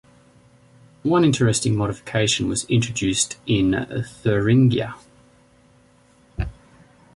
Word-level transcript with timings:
One 1.03 1.23
interesting 1.23 1.75
modification 1.75 2.47
was 2.49 2.63
introduced 2.65 3.37
in 3.45 3.85
Thuringia. 4.03 4.95